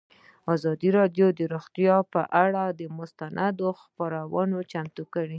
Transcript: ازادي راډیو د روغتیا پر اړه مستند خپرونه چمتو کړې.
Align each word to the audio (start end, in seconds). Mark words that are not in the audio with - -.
ازادي 0.53 0.89
راډیو 0.99 1.27
د 1.39 1.41
روغتیا 1.53 1.95
پر 2.11 2.25
اړه 2.43 2.65
مستند 2.99 3.59
خپرونه 3.81 4.57
چمتو 4.71 5.03
کړې. 5.13 5.29